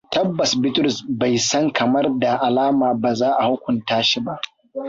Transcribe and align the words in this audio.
Tabbas 0.13 0.51
Bitrus 0.61 0.97
bai 1.07 1.37
san 1.37 1.71
kamar 1.71 2.19
da 2.19 2.35
alama 2.41 2.93
ba 2.93 3.13
za 3.15 3.33
a 3.37 3.45
hukunta 3.47 4.03
shi 4.03 4.19
ba. 4.19 4.39